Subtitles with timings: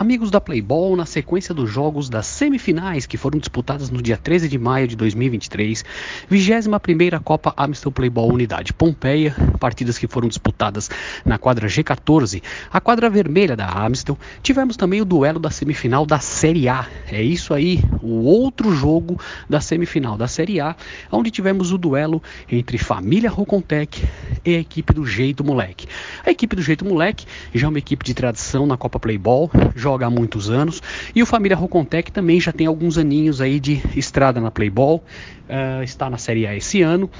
[0.00, 4.48] Amigos da Playball, na sequência dos jogos das semifinais que foram disputadas no dia 13
[4.48, 5.84] de maio de 2023,
[6.30, 10.88] 21ª Copa Amstel Playball Unidade Pompeia, partidas que foram disputadas
[11.24, 12.40] na quadra G14,
[12.72, 16.86] a quadra vermelha da Amstel, tivemos também o duelo da semifinal da Série A.
[17.10, 20.74] É isso aí, o outro jogo da semifinal da Série A,
[21.10, 24.02] onde tivemos o duelo entre Família Rocontec
[24.44, 25.86] e a equipe do Jeito Moleque.
[26.24, 30.06] A equipe do Jeito Moleque já é uma equipe de tradição na Copa Playball, joga
[30.06, 30.82] há muitos anos.
[31.14, 35.04] E o Família Rocontec também já tem alguns aninhos aí de estrada na Playball,
[35.48, 37.10] uh, está na Série A esse ano.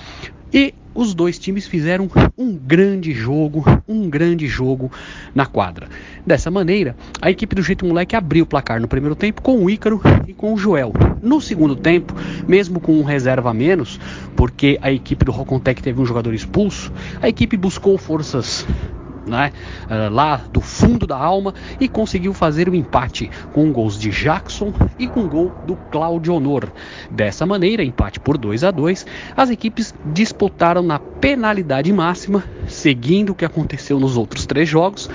[0.53, 4.91] E os dois times fizeram um grande jogo, um grande jogo
[5.35, 5.89] na quadra.
[6.29, 9.71] Dessa maneira, a equipe do Jeito Moleque abriu o placar no primeiro tempo com o
[9.71, 10.93] Ícaro e com o Joel.
[11.23, 12.13] No segundo tempo,
[12.47, 13.99] mesmo com um reserva a menos,
[14.37, 18.67] porque a equipe do Rocontec teve um jogador expulso, a equipe buscou forças
[19.29, 19.53] né,
[19.85, 24.73] uh, lá do fundo da alma e conseguiu fazer o empate com gols de Jackson
[24.99, 26.71] e com gol do Claudio Honor.
[27.11, 33.35] Dessa maneira, empate por 2 a 2, as equipes disputaram na penalidade máxima, seguindo o
[33.35, 35.09] que aconteceu nos outros três jogos,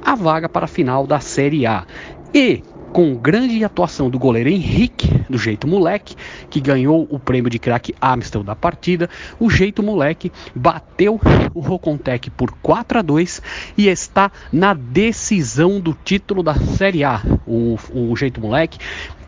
[0.00, 1.86] a vaga para a final da Série A.
[2.34, 6.16] E com grande atuação do goleiro Henrique, do jeito moleque,
[6.50, 9.08] que ganhou o prêmio de craque Amstel da partida,
[9.38, 11.20] o jeito moleque bateu
[11.54, 13.42] o Rocontec por 4 a 2
[13.76, 17.22] e está na decisão do título da Série A.
[17.46, 18.78] O, o jeito moleque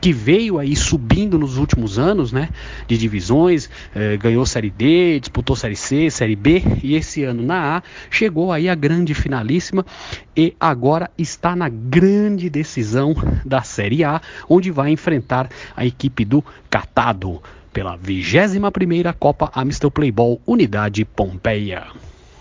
[0.01, 2.49] que veio aí subindo nos últimos anos, né,
[2.89, 7.77] de divisões, eh, ganhou Série D, disputou Série C, Série B e esse ano na
[7.77, 9.85] A chegou aí a grande finalíssima
[10.35, 13.15] e agora está na grande decisão
[13.51, 20.41] da Série A, onde vai enfrentar a equipe do Catado pela 21ª Copa Amistel Playball
[20.47, 22.10] Unidade Pompeia.